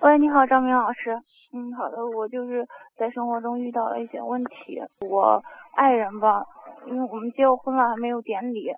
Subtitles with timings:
[0.00, 1.10] 喂，你好，张明老师。
[1.52, 2.66] 嗯，好的，我就是
[2.96, 4.80] 在生活中遇到了一些问题。
[5.00, 5.42] 我
[5.74, 6.44] 爱人吧，
[6.86, 8.70] 因为我们结过婚了，还没有典礼。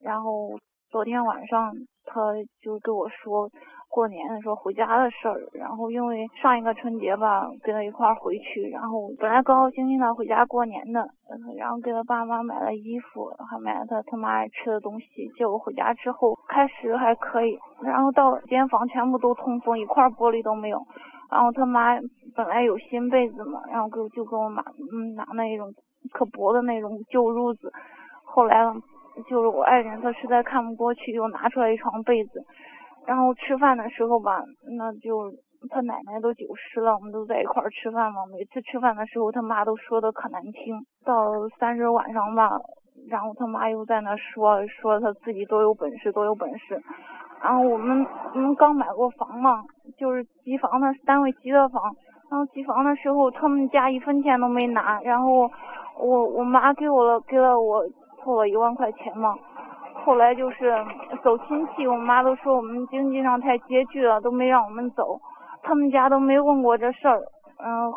[0.00, 0.58] 然后
[0.90, 1.72] 昨天晚上
[2.04, 2.20] 他
[2.60, 3.50] 就跟我说。
[3.88, 11.08] 过年的时候回家的事儿，然后因为上一个春节吧，跟他一块儿回去，然后本来高高兴兴的回家过年的，
[11.56, 15.06] 然后给他爸妈买了衣服，还买了他他妈爱吃的东西。
[15.36, 20.78] 结果回家之后，开始还可以，然后到间房全部都通风，一块玻璃都没有。
[21.30, 21.98] 然后他妈
[22.36, 24.62] 本来有新被子嘛，然后给就给我妈
[24.92, 25.72] 嗯拿那种
[26.12, 27.72] 可薄的那种旧褥子。
[28.24, 28.62] 后来
[29.28, 32.44] 就是我爱人他实在看不过去，又拿出来一床被子。
[33.08, 34.44] 然后吃饭的时候吧，
[34.76, 35.32] 那就
[35.70, 38.20] 他奶奶都九十了，我们都在一块儿吃饭嘛。
[38.26, 40.76] 每次吃饭的时候，他妈都说的可难听。
[41.06, 42.60] 到三十晚上吧，
[43.08, 46.78] 然后他妈又在那说说他自己多有本事，多有本事。
[47.42, 49.64] 然后我们我们刚买过房嘛，
[49.96, 51.82] 就是集房的单位集的房。
[52.30, 55.00] 然后集房的时候，他们家一分钱都没拿。
[55.00, 55.50] 然后
[55.98, 57.82] 我我妈给我了给了我
[58.22, 59.34] 凑了一万块钱嘛。
[60.08, 60.72] 后来就是
[61.22, 65.20] 走亲戚，我妈都说我们经济上太拮据了，都没让我们走。
[65.62, 67.20] 他们家都没问过这事儿，
[67.58, 67.92] 嗯，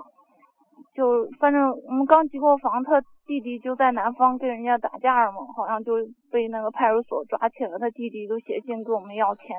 [0.94, 5.94] 就反正我们刚结过房，他弟弟就在南方跟人家打架了嘛，好像就
[6.30, 7.80] 被那个派出所抓起来了。
[7.80, 9.56] 他弟弟都写信跟我们要钱，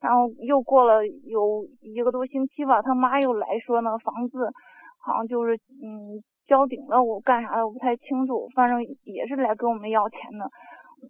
[0.00, 4.50] 然后又过了有一个多星期吧，他妈又来说那房子
[4.98, 10.50] 好像就是嗯交顶了，我干啥的我不太清楚，反正也是来跟我们要钱的。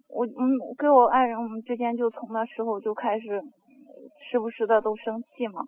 [0.09, 3.41] 我嗯，跟我爱人，我们之间就从那时候就开始，
[4.29, 5.61] 时不时的都生气嘛。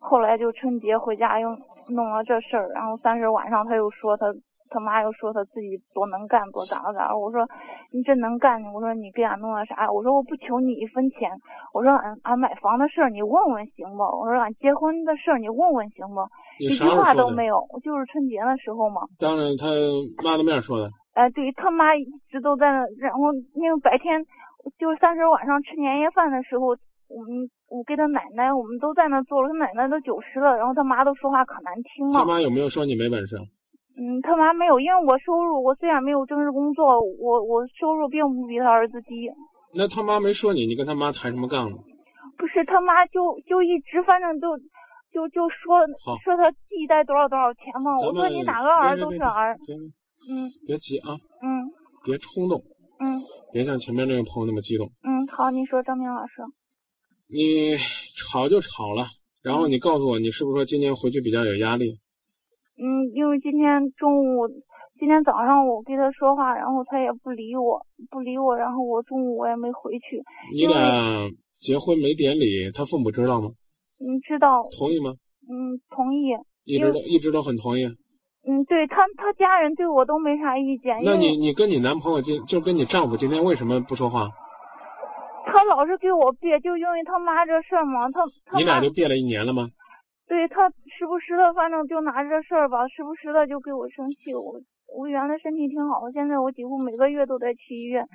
[0.00, 1.48] 后来就春节回家又
[1.88, 4.26] 弄了这事儿，然后三十晚上他又说他
[4.68, 7.18] 他妈又说他自己多能干多咋了咋了。
[7.18, 7.40] 我说
[7.90, 9.90] 你真能干，我说你给俺弄了啥？
[9.90, 11.30] 我说我不求你一分钱，
[11.72, 14.02] 我说俺俺买房的事儿你问问行不？
[14.02, 16.20] 我说俺结婚的事儿你问问行不？
[16.58, 19.00] 一句话都没有，就是春节的时候嘛。
[19.18, 19.66] 当着他
[20.22, 20.90] 妈的面说的。
[21.14, 24.22] 哎，对他妈一直都在那，然后那个白天，
[24.78, 26.76] 就三十晚上吃年夜饭的时候，
[27.08, 32.18] 我们我跟他奶奶，我们都在那坐了，他奶奶都九十了，然后他妈都说话可难听了。
[32.18, 33.36] 他妈有没有说你没本事？
[33.96, 39.30] 嗯，他妈没有，因为我收入，我虽然没有正式工作，我我收入并不比他儿子低。
[39.72, 41.76] 那他妈没说你，你跟他妈抬什么杠了？
[42.36, 44.58] 不是，他妈就就一直反正就
[45.12, 45.78] 就就说
[46.24, 47.94] 说他地带多少多少钱嘛。
[48.02, 49.56] 我说你哪个儿都是儿。
[50.28, 51.68] 嗯，别急啊，嗯，
[52.04, 52.62] 别冲动，
[53.00, 53.20] 嗯，
[53.52, 56.42] 别像前面那个朋友那么激动，嗯，好，你说张明老师，
[57.28, 57.76] 你
[58.16, 59.06] 吵就吵了，
[59.42, 61.98] 然后你告诉我，你是不是说今天回去比较有压力？
[62.76, 64.48] 嗯，因为今天中午，
[64.98, 70.22] 今天早上我跟他说话，然后他也不理我，不理我，然后我中午我也没回去。
[70.52, 73.50] 你俩结婚没典礼，他父母知道吗？
[74.00, 74.66] 嗯，知道。
[74.76, 75.14] 同意吗？
[75.48, 76.30] 嗯，同意。
[76.64, 77.86] 一直都一直都很同意。
[78.46, 81.00] 嗯，对他，他家人对我都没啥意见。
[81.02, 84.28] 那你，你跟你男朋友今就跟你丈夫今天为什么不说话？
[85.46, 88.10] 他老是给我憋，就因为他妈这事儿嘛。
[88.10, 88.22] 他
[88.58, 89.68] 你俩就憋了一年了吗？
[90.26, 94.34] 对他时不时的，反正就拿这事儿吧，时不时的就给我生气。
[94.34, 94.60] 我
[94.94, 98.06] 我原来身体挺好的，现在我几乎每个月都得去医院。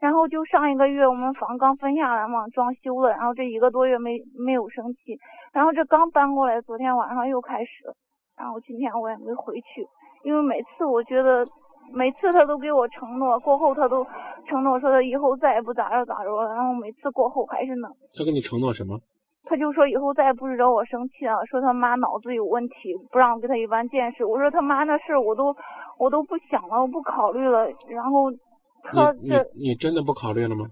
[0.00, 5.18] 然后就上一个月我们房刚分下来嘛，装修了，然后这一个多月没没有生气。
[5.52, 7.68] 然后这刚搬过来，昨天晚上又开始。
[8.38, 9.86] 然后今天我也没回去，
[10.24, 11.46] 因为每次我觉得，
[11.92, 14.06] 每次他都给我承诺，过后他都
[14.48, 16.54] 承诺说他以后再也不咋着咋着了。
[16.54, 17.88] 然后每次过后还是那。
[18.16, 18.98] 他跟你承诺什么？
[19.48, 24.24] 他就说以后再也不惹我生气了，说他妈脑子有问题，不让我跟他一般见识。
[24.24, 25.54] 我说他妈那事我都
[25.98, 27.66] 我都不想了，我不考虑了。
[27.88, 28.30] 然后
[28.82, 30.66] 他这你你真的不考虑了吗？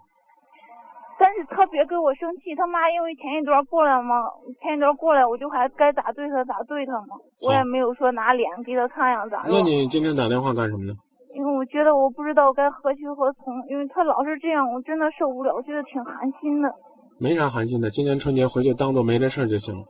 [1.67, 4.17] 别跟我生气，他妈因为前一段过来嘛，
[4.63, 9.51] 前一段过来我就还该咋对他咋对他嘛，我也没有说拿脸给他看呀咋的。
[9.51, 10.95] 那你今天打电话干什么呢？
[11.35, 16.73] 因为我觉得我不知道该何去何从，因为他老是这样，我真的受不了，我觉得挺寒心的。
[17.19, 19.85] 没啥寒心的，今年春节回去当做没这事儿就行了，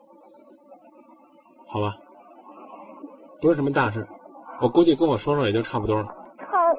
[1.68, 1.94] 好吧？
[3.40, 4.06] 不是什么大事，
[4.60, 6.14] 我估计跟我说说也就差不多了。
[6.38, 6.72] 他，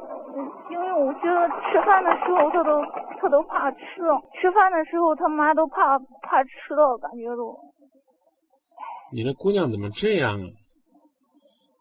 [0.72, 2.84] 因为我觉得吃饭的时候他都。
[3.26, 3.78] 他都怕吃，
[4.40, 7.58] 吃饭的时候他妈都怕怕吃到，感觉都。
[9.12, 10.46] 你这姑娘怎么这样啊？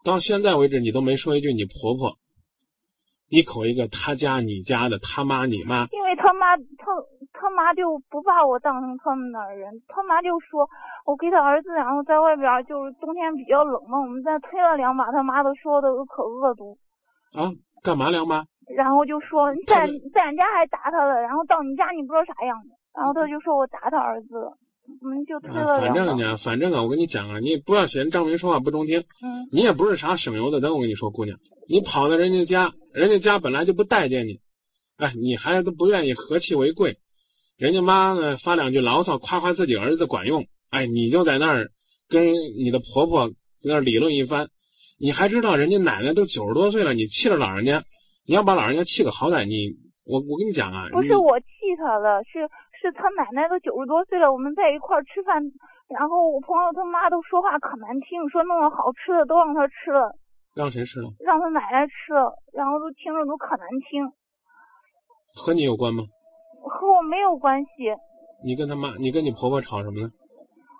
[0.03, 2.17] 到现在为止你都没说一句你婆婆，
[3.29, 5.85] 一口一个他家你家的他妈你妈。
[5.91, 6.63] 因为他妈他
[7.31, 10.67] 他妈就不把我当成他们那儿人，他妈就说
[11.05, 16.75] 我给他儿子然后在外边就是冬天比较冷嘛，我们再推了两把，他妈都说的可恶毒。
[17.37, 17.53] 啊？
[17.85, 18.43] 干嘛两把？
[18.75, 24.29] 然后就说在在俺家还打他了，然后到你家你不知道啥样子，然后他就说我打他儿子，
[25.01, 26.17] 我们就推啊，了反正。
[26.17, 30.73] 呢，反正啊，我跟你讲啊，你不要嫌张明说话不中听，嗯你也不是啥省油的灯。
[30.73, 31.37] 我跟你说，姑娘，
[31.69, 34.39] 你跑到人家家，人家家本来就不待见你，
[34.97, 36.97] 哎，你还都不愿意和气为贵，
[37.57, 41.69] 人家妈呢发两句牢骚，夸夸自己儿子管用，哎，你就在那儿
[42.09, 43.35] 跟你的婆婆在
[43.69, 44.49] 那儿理论一番，
[44.97, 47.83] 你还知道人家奶奶都九十多岁了，你气着老人家，
[48.25, 49.75] 你要把老人家气个好歹，你
[50.05, 51.45] 我我跟你讲啊，不是我气
[51.77, 52.47] 他了，是
[52.79, 55.43] 是他奶奶都九十多岁了，我们在一块儿吃饭，
[55.89, 60.15] 然后我朋友他妈都说话可难听，说弄了好吃的都让他吃了，
[60.55, 61.09] 让谁吃了？
[61.19, 64.07] 让他奶奶吃了，然后都听着都可难听，
[65.35, 66.03] 和你有关吗？
[66.63, 67.91] 和我没有关系，
[68.43, 70.09] 你跟他妈，你跟你婆婆吵什么呢？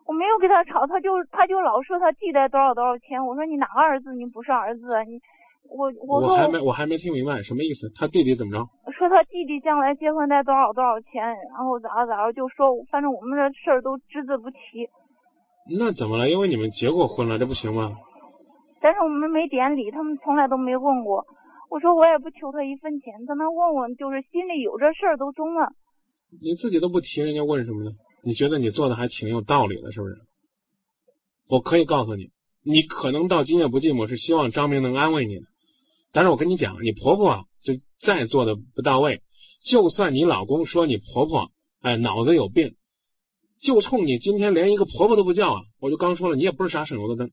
[0.05, 5.19] 我没有跟他吵，他就他就老说他弟弟多少多少钱，我说你哪个儿子你不是儿子啊，你
[5.67, 7.91] 我我我还没我还没听明白什么意思。
[7.95, 8.61] 他弟弟怎么着？
[8.93, 14.87] 说他弟弟将来结婚带多少多少钱，然后咋着咋着就说，反正我们这事儿都只字不提。
[15.77, 16.29] 那怎么了？
[16.29, 17.91] 因为你们结过婚了，这不行吗？
[18.79, 21.25] 但是我们没典礼，他们从来都没问过。
[21.71, 25.67] 我说我也不求他一分钱，他能问问，就是心里有这事儿都中了。
[26.39, 27.89] 你自己都不提，人家问什么呢？
[28.25, 30.19] 你觉得你做的还挺有道理的，是不是？
[31.45, 32.31] 我可以告诉你，
[32.63, 35.39] 你可能到今夜不寂寞是希望张明能安慰你，
[36.11, 39.21] 但是我跟你讲，你婆婆，就再做的不到位，
[39.61, 41.51] 就算你老公说你婆婆
[41.81, 42.75] 哎脑子有病，
[43.59, 45.61] 就冲你今天连一个婆婆都不叫啊！
[45.77, 47.31] 我就刚说了，你也不是啥省油的灯，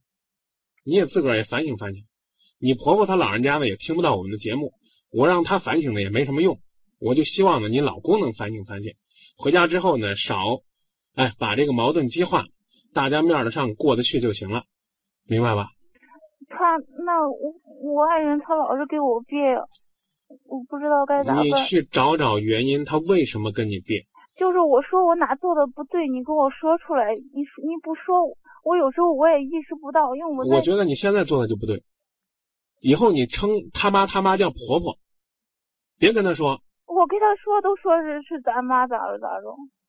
[0.85, 2.05] 你也自个儿也反省反省。
[2.59, 4.75] 你婆婆她老人家呢也听不到我们的节目，
[5.11, 6.61] 我让她反省的也没什么用，
[6.99, 8.95] 我就希望呢你老公能反省反省，
[9.37, 10.61] 回家之后呢少，
[11.15, 12.45] 哎把这个矛盾激化，
[12.95, 14.65] 大家面儿上过得去就行了，
[15.27, 15.69] 明白吧？
[16.49, 19.55] 他那我我爱人他老是给我别，
[20.45, 21.51] 我不知道该咋办你。
[21.65, 24.05] 去找找原因，他为什么跟你别？
[24.37, 27.15] 就是我说我哪做的不对，你跟我说出来。
[27.15, 28.25] 你你不说，
[28.65, 31.83] 我有时候我也意识不到，因为我我觉得你现在做的就不对，
[32.81, 34.99] 以后你称他妈他妈叫婆婆，
[35.99, 36.61] 别跟他说。
[36.87, 39.47] 我跟他说都说是是咱妈咋了咋着。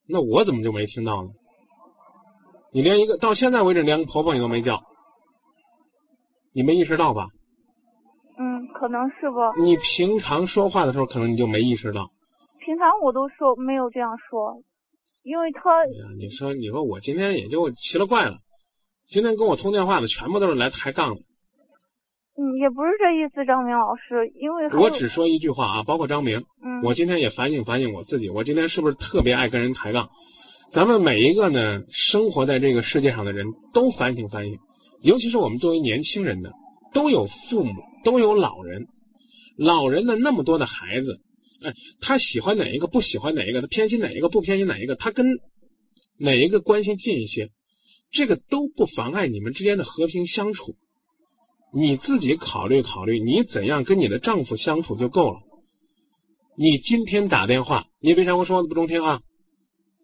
[0.07, 1.29] 那我怎么就没听到呢？
[2.71, 4.81] 你连一个到现在为止连个婆婆你都没叫，
[6.53, 7.27] 你没意识到吧？
[8.37, 9.53] 嗯，可能是吧。
[9.61, 12.09] 你平常说话的时候可能你就没意识到。
[12.65, 14.59] 平常我都说没有这样说，
[15.23, 18.37] 因为他哎呀，你说你说我今天也就奇了怪了，
[19.05, 21.21] 今天跟我通电话的全部都是来抬杠的。
[22.35, 30.09] 嗯也不是这意思，张明老师，因为我只说一句话啊，包括张明，嗯我今天也反省反省我自己，我今天是不是特别爱跟人抬杠？
[30.71, 34.57] 咱们每一个呢，生活在这个世界上的人都反省反省，
[35.01, 36.51] 尤其是我们作为年轻人的，
[36.91, 38.87] 都有父母，都有老人，
[39.55, 41.21] 老人的那么多的孩子，
[41.61, 41.71] 哎，
[42.01, 45.37] 他喜欢哪一个，不喜欢哪一个，他偏心哪一个，不偏心哪一个，他跟
[46.17, 47.51] 哪一个关系近一些，
[48.09, 50.75] 这个都不妨碍你们之间的和平相处。
[51.75, 55.39] 你自己考虑考虑，你怎样跟你的丈夫相处就够了。
[56.55, 59.23] 你今天打电话，你别嫌我说的不中听啊，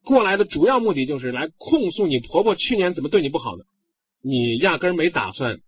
[0.03, 3.67] 过来的主要目的就是来控诉你婆婆去年怎么对你不好的，
[4.21, 5.59] 你压根儿没打算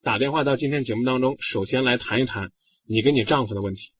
[0.00, 2.52] 打电话到今天节目当中，首先来谈一谈
[2.86, 3.90] 你跟你丈夫的问题。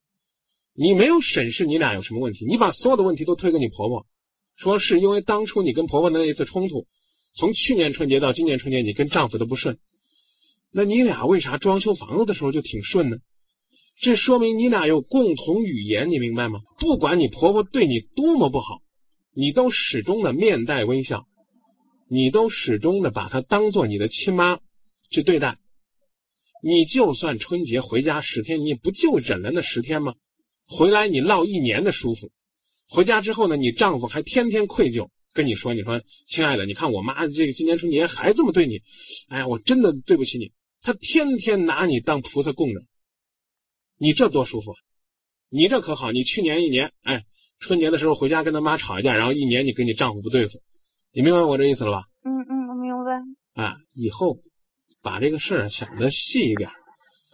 [0.74, 4.06] 你没有审视你俩有什么问题，你把所有的问题都推给你婆婆，
[4.54, 6.86] 说是因为当初你跟婆婆的那一次冲突，
[7.34, 9.76] 从去年春节到今年春节，你跟丈夫都不顺。
[10.70, 13.16] 那你俩为啥装修房子的时候就挺顺呢？
[13.96, 16.60] 这说明你俩有共同语言，你明白吗？
[16.78, 18.82] 不管你婆婆对你多么不好，
[19.34, 21.26] 你都始终的面带微笑，
[22.08, 24.60] 你都始终的把她当做你的亲妈
[25.10, 25.58] 去对待。
[26.62, 30.14] 你就算春节回家十天，你不就忍了那十天吗？
[30.66, 32.30] 回来你落一年的舒服，
[32.88, 38.80] 回家之后呢，你丈夫还天天愧疚，跟你说：“你说，亲爱的，你看我妈这个今年春节还这么对你，
[39.28, 40.52] 哎呀，我真的对不起你。
[40.82, 42.80] 她天天拿你当菩萨供着，
[43.96, 44.76] 你这多舒服啊！
[45.50, 47.22] 你这可好，你去年一年，哎，
[47.58, 50.60] 春节的时候回家跟他妈吵一架，然后一年你跟你丈夫不对付，
[51.12, 52.02] 你明白我这意思了吧？
[52.24, 53.62] 嗯嗯，我明白。
[53.62, 54.38] 啊，以后
[55.02, 56.68] 把这个事儿想的细一点。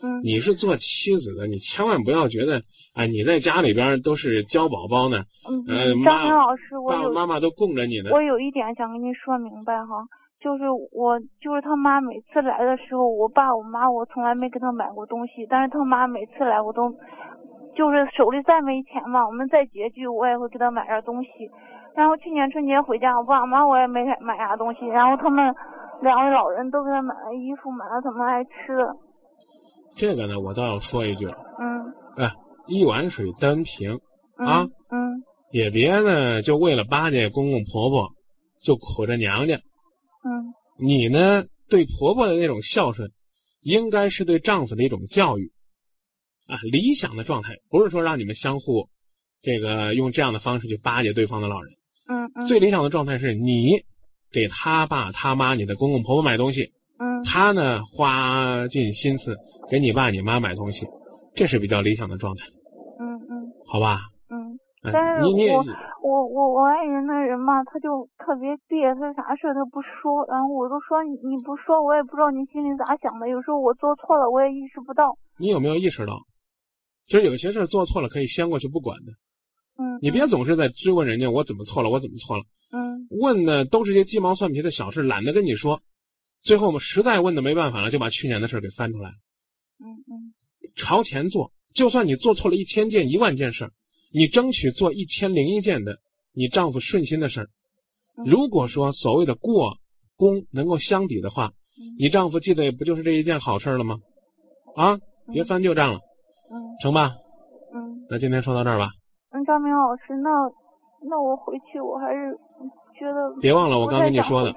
[0.03, 8.11] 嗯你是做妻子的，你千万不要觉得，哎，你在家里边都是娇宝宝呢，嗯，呃张妈明老师，我爸爸有妈妈都供着你呢。
[8.13, 10.07] 我有一点想跟您说明白哈，
[10.45, 16.83] 就是我就是他妈每次来的时候，我爸我妈我从来没给他买过东西，但是他妈每次来我都
[17.75, 21.29] 就是手里再没钱嘛，我们再拮据我也会给他买点东西。
[21.97, 25.55] 然后去年春节回家，我爸妈我也没给买啥东西，然后他们
[26.03, 28.95] 两位老人都给他买了衣服，买了他们爱吃的。
[29.97, 31.27] 这个呢，我倒要说一句，
[31.59, 32.31] 嗯哎，
[32.67, 33.99] 一碗水端平，
[34.39, 35.23] 嗯啊嗯
[35.53, 38.11] 也别呢就为了巴结公公婆婆，
[38.61, 39.57] 就苦着娘家。
[40.79, 43.11] 嗯你呢，对婆婆的那种孝顺，
[43.63, 45.53] 应该是对丈夫的一种教育，
[46.47, 48.89] 啊，理想的状态不是说让你们相互，
[49.41, 51.73] 这个用这样的方式去巴结对方的老人。
[52.09, 53.83] 嗯嗯，最理想的状态是你
[54.33, 59.37] 给他爸他妈、你的公公婆婆买东西，嗯他呢花尽心思
[59.71, 60.87] 给你爸你妈买东西，
[61.35, 62.47] 这是比较理想的状态，
[62.99, 64.01] 嗯嗯好吧？
[64.29, 64.53] 嗯，
[64.83, 65.65] 嗯但是你你我
[66.05, 73.27] 我我我爱人那人嘛，他就特别别，他啥事儿他不说，然后我都说你你不说，我也不知道你心里咋想的。
[73.27, 75.17] 有时候我做错了，我也意识不到。
[75.39, 76.21] 你有没有意识到，
[77.07, 79.13] 其实有些事儿做错了可以先过去不管的，
[79.79, 82.45] 嗯，你别总是在追问人家我怎么错了，我怎么错了。
[82.71, 85.81] 嗯问的都是些鸡毛蒜皮的小事，懒得跟你说。
[86.43, 89.17] 最后我们实在问的没办法了，就把去年的事儿给翻出来了。
[89.81, 90.35] 嗯嗯
[90.77, 93.73] 朝前做，就算你做错了一千件、一万件事儿，
[94.15, 95.99] 你争取做一千零一件的
[96.33, 97.51] 你丈夫顺心的事
[98.25, 99.77] 如果说所谓的过
[100.17, 103.99] 功能够相抵的话，嗯你丈夫记得也不就是这一件好事了吗？
[104.77, 104.97] 啊，
[105.33, 107.17] 别翻旧账了，嗯成吧？
[107.75, 108.07] 嗯。
[108.09, 108.91] 那今天说到这儿吧，
[109.33, 110.31] 嗯，张明老师，那
[111.11, 112.33] 那我回去我还是
[112.97, 114.55] 觉得别忘了我刚跟你说的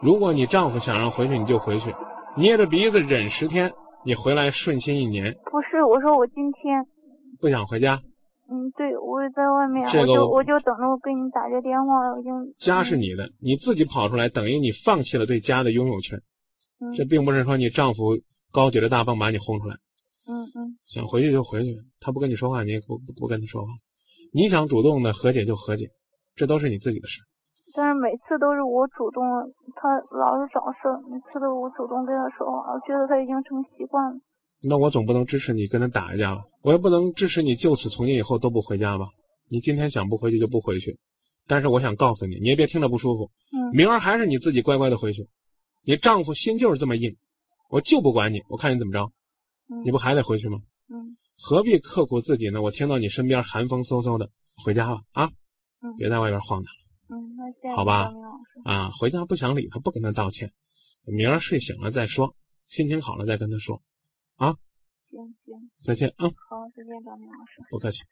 [0.00, 1.94] 如果你丈夫想让回去，你就回去，
[2.34, 3.70] 捏着鼻子忍十天，
[4.06, 5.30] 你回来顺心一年。
[5.52, 6.82] 不是，我说我今天，
[7.38, 8.00] 不想回家，
[8.50, 16.18] 嗯，对，我也在外面，这个我我就我就等着我给你打这电话，我已经家是你的，你自己跑出来，等于你放弃了对家的拥有权。
[16.80, 18.18] 嗯这并不是说你丈夫
[18.52, 19.76] 高举着大棒把你轰出来，
[20.28, 23.68] 嗯嗯想回去就回去，他不跟你说话，你也不不不跟他说话。
[24.32, 25.86] 你想主动的和解就和解，
[26.34, 27.22] 这都是你自己的事。
[27.72, 29.24] 但是每次都是我主动，
[29.74, 34.18] 他老是找事儿，每次都是我主动跟他说话，我觉得他已经成习惯了。
[34.68, 36.44] 那我总不能支持你跟他打一架吧？
[36.62, 39.08] 我也不能支持你就此从今以后都不回家吧？
[39.48, 40.98] 你今天想不回去就不回去，
[41.46, 45.28] 但是我想告诉你，你也别听着不舒服，嗯明儿还是你自己乖乖的回去。
[45.84, 47.14] 你丈夫心就是这么硬，
[47.68, 49.10] 我就不管你，我看你怎么着，
[49.70, 50.58] 嗯你不还得回去吗？
[50.88, 52.62] 嗯何必刻苦自己呢？
[52.62, 55.30] 我听到你身边寒风嗖嗖的，回家吧啊！
[55.82, 56.72] 嗯别在外边晃荡
[57.10, 58.10] 嗯，那谢谢好吧。
[58.64, 58.90] 啊！
[58.98, 60.50] 回家不想理他，不跟他道歉，
[61.04, 62.34] 明儿睡醒了再说，
[62.66, 63.82] 心情好了再跟他说。
[65.10, 66.26] 行行，再见啊！
[66.48, 67.62] 好，再见，张明老师。
[67.70, 68.02] 不客气。